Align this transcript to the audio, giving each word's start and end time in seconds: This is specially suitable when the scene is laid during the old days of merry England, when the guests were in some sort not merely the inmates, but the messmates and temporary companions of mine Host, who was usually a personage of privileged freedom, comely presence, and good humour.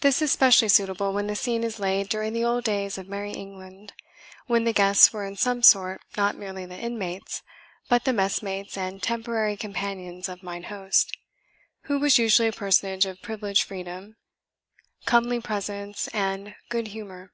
This 0.00 0.22
is 0.22 0.32
specially 0.32 0.70
suitable 0.70 1.12
when 1.12 1.26
the 1.26 1.36
scene 1.36 1.62
is 1.62 1.78
laid 1.78 2.08
during 2.08 2.32
the 2.32 2.42
old 2.42 2.64
days 2.64 2.96
of 2.96 3.06
merry 3.06 3.32
England, 3.32 3.92
when 4.46 4.64
the 4.64 4.72
guests 4.72 5.12
were 5.12 5.26
in 5.26 5.36
some 5.36 5.62
sort 5.62 6.00
not 6.16 6.38
merely 6.38 6.64
the 6.64 6.78
inmates, 6.78 7.42
but 7.90 8.06
the 8.06 8.14
messmates 8.14 8.78
and 8.78 9.02
temporary 9.02 9.58
companions 9.58 10.26
of 10.26 10.42
mine 10.42 10.62
Host, 10.62 11.14
who 11.82 11.98
was 11.98 12.16
usually 12.18 12.48
a 12.48 12.52
personage 12.52 13.04
of 13.04 13.20
privileged 13.20 13.64
freedom, 13.64 14.16
comely 15.04 15.38
presence, 15.38 16.08
and 16.14 16.54
good 16.70 16.88
humour. 16.96 17.30